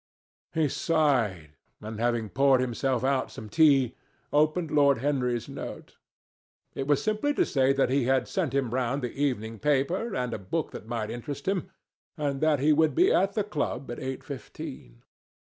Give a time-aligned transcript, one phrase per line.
[0.55, 3.93] He sighed, and having poured himself out some tea,
[4.33, 5.97] opened Lord Henry's note.
[6.73, 10.39] It was simply to say that he sent him round the evening paper, and a
[10.39, 11.69] book that might interest him,
[12.17, 15.03] and that he would be at the club at eight fifteen.